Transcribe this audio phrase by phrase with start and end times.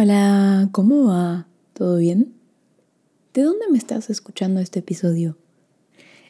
[0.00, 1.48] Hola, ¿cómo va?
[1.72, 2.32] ¿Todo bien?
[3.34, 5.36] ¿De dónde me estás escuchando este episodio?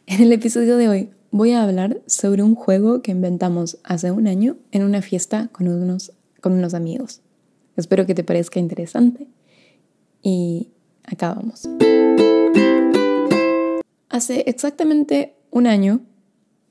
[0.07, 4.27] En el episodio de hoy voy a hablar sobre un juego que inventamos hace un
[4.27, 7.21] año en una fiesta con unos, con unos amigos.
[7.77, 9.27] Espero que te parezca interesante
[10.23, 10.71] y
[11.05, 11.69] acá vamos.
[14.09, 16.01] Hace exactamente un año,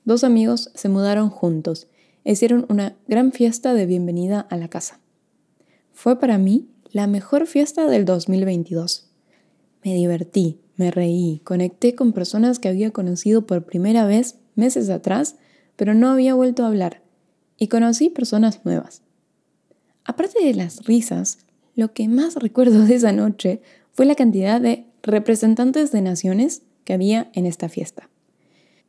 [0.03, 1.85] dos amigos se mudaron juntos
[2.23, 4.99] e hicieron una gran fiesta de bienvenida a la casa
[5.97, 9.09] fue para mí la mejor fiesta del 2022.
[9.83, 15.35] Me divertí, me reí, conecté con personas que había conocido por primera vez meses atrás,
[15.75, 17.01] pero no había vuelto a hablar,
[17.57, 19.01] y conocí personas nuevas.
[20.03, 21.39] Aparte de las risas,
[21.75, 26.93] lo que más recuerdo de esa noche fue la cantidad de representantes de naciones que
[26.93, 28.09] había en esta fiesta.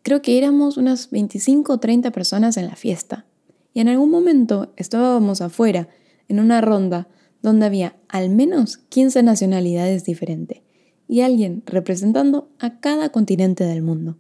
[0.03, 3.27] Creo que éramos unas 25 o 30 personas en la fiesta,
[3.75, 5.89] y en algún momento estábamos afuera,
[6.29, 7.09] en una ronda
[7.43, 10.63] donde había al menos 15 nacionalidades diferentes
[11.07, 14.17] y alguien representando a cada continente del mundo.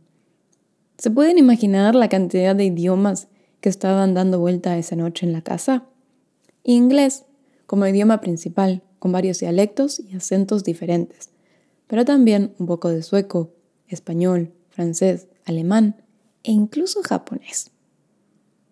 [0.97, 3.28] ¿Se pueden imaginar la cantidad de idiomas
[3.60, 5.86] que estaban dando vuelta esa noche en la casa?
[6.64, 7.25] Inglés
[7.66, 11.28] como idioma principal, con varios dialectos y acentos diferentes,
[11.86, 13.53] pero también un poco de sueco,
[13.86, 16.03] español, francés, alemán
[16.44, 17.70] e incluso japonés.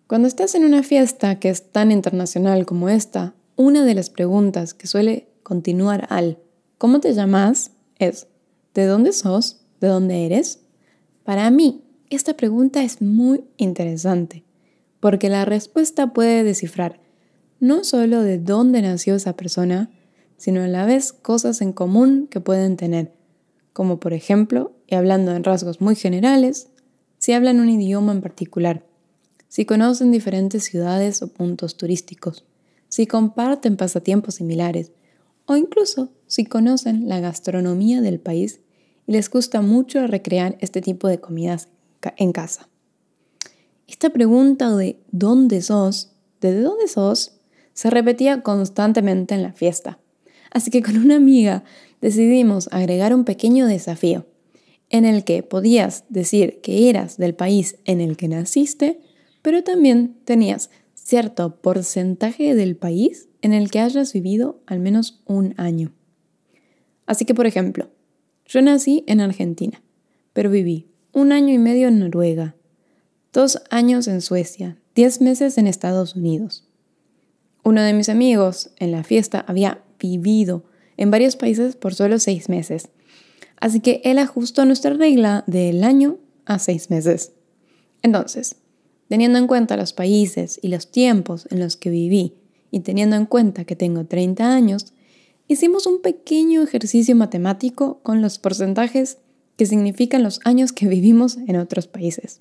[0.06, 4.74] Cuando estás en una fiesta que es tan internacional como esta, una de las preguntas
[4.74, 6.38] que suele continuar al
[6.78, 7.72] ¿cómo te llamas?
[7.98, 8.28] es
[8.74, 9.62] ¿de dónde sos?
[9.80, 10.60] ¿De dónde eres?
[11.24, 14.44] Para mí, esta pregunta es muy interesante,
[15.00, 17.00] porque la respuesta puede descifrar
[17.58, 19.90] no solo de dónde nació esa persona,
[20.36, 23.14] sino a la vez cosas en común que pueden tener,
[23.72, 26.68] como por ejemplo, y hablando en rasgos muy generales,
[27.16, 28.84] si hablan un idioma en particular,
[29.48, 32.44] si conocen diferentes ciudades o puntos turísticos,
[32.96, 34.90] si comparten pasatiempos similares,
[35.44, 38.62] o incluso si conocen la gastronomía del país
[39.06, 41.68] y les gusta mucho recrear este tipo de comidas
[42.16, 42.70] en casa.
[43.86, 46.14] Esta pregunta de ¿dónde sos?
[46.40, 47.38] ¿De dónde sos?
[47.74, 49.98] se repetía constantemente en la fiesta.
[50.50, 51.64] Así que con una amiga
[52.00, 54.24] decidimos agregar un pequeño desafío,
[54.88, 59.00] en el que podías decir que eras del país en el que naciste,
[59.42, 60.70] pero también tenías
[61.06, 65.94] cierto porcentaje del país en el que hayas vivido al menos un año.
[67.06, 67.88] Así que, por ejemplo,
[68.44, 69.80] yo nací en Argentina,
[70.32, 72.56] pero viví un año y medio en Noruega,
[73.32, 76.68] dos años en Suecia, diez meses en Estados Unidos,
[77.62, 80.64] uno de mis amigos en la fiesta había vivido
[80.96, 82.88] en varios países por solo seis meses,
[83.60, 87.30] así que él ajustó nuestra regla del año a seis meses.
[88.02, 88.56] Entonces,
[89.08, 92.34] teniendo en cuenta los países y los tiempos en los que viví
[92.70, 94.92] y teniendo en cuenta que tengo 30 años,
[95.48, 99.18] hicimos un pequeño ejercicio matemático con los porcentajes
[99.56, 102.40] que significan los años que vivimos en otros países.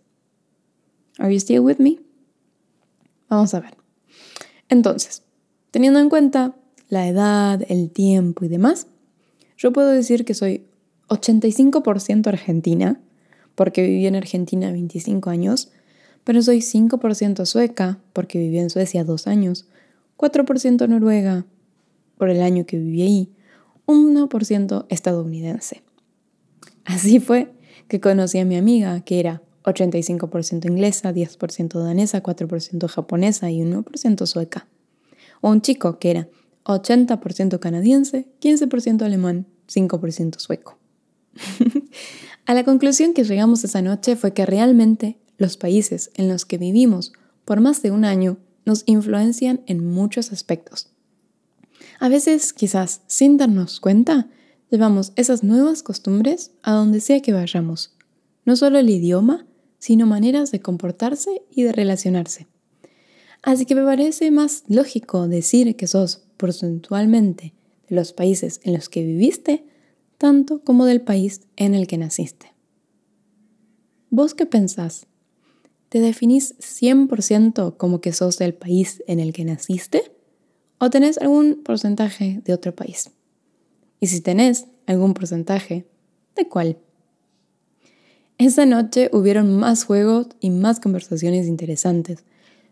[1.18, 2.00] Are you still with me?
[3.30, 3.76] Vamos a ver.
[4.70, 5.24] Entonces,
[5.72, 6.56] teniendo en cuenta
[6.90, 8.88] la edad, el tiempo y demás,
[9.58, 10.66] yo puedo decir que soy
[11.08, 13.00] 85% argentina,
[13.56, 15.72] porque viví en Argentina 25 años,
[16.26, 19.68] pero soy 5% sueca, porque viví en Suecia dos años,
[20.18, 21.46] 4% noruega,
[22.18, 23.30] por el año que viví ahí,
[23.86, 25.84] 1% estadounidense.
[26.84, 27.54] Así fue
[27.88, 34.26] que conocí a mi amiga, que era 85% inglesa, 10% danesa, 4% japonesa y 1%
[34.26, 34.68] sueca.
[35.42, 36.30] O un chico que era
[36.64, 40.78] 80% canadiense, 15% alemán, 5% sueco.
[42.46, 46.58] a la conclusión que llegamos esa noche fue que realmente los países en los que
[46.58, 47.14] vivimos
[47.44, 50.90] por más de un año nos influencian en muchos aspectos.
[52.00, 54.30] A veces, quizás sin darnos cuenta,
[54.70, 57.96] llevamos esas nuevas costumbres a donde sea que vayamos.
[58.44, 59.46] No solo el idioma,
[59.78, 62.48] sino maneras de comportarse y de relacionarse.
[63.44, 67.54] Así que me parece más lógico decir que sos porcentualmente
[67.88, 69.66] de los países en los que viviste,
[70.18, 72.54] tanto como del país en el que naciste.
[74.10, 75.08] ¿Vos qué pensás?
[75.96, 80.12] ¿Te definís 100% como que sos del país en el que naciste?
[80.78, 83.12] ¿O tenés algún porcentaje de otro país?
[84.02, 85.86] Y si tenés algún porcentaje,
[86.36, 86.78] ¿de cuál?
[88.38, 92.26] Esa noche hubieron más juegos y más conversaciones interesantes,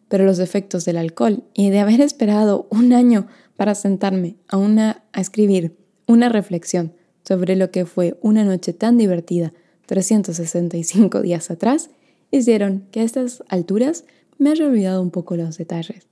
[0.09, 5.05] pero los efectos del alcohol y de haber esperado un año para sentarme a, una,
[5.13, 5.77] a escribir
[6.07, 6.91] una reflexión
[7.23, 9.53] sobre lo que fue una noche tan divertida
[9.85, 11.89] 365 días atrás,
[12.37, 14.05] hicieron que a estas alturas
[14.37, 16.07] me haya olvidado un poco los detalles.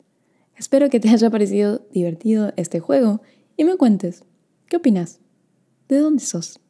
[0.56, 3.21] Espero que te haya parecido divertido este juego
[3.57, 4.23] y me cuentes,
[4.68, 5.19] ¿qué opinas?
[5.89, 6.61] ¿De dónde sos?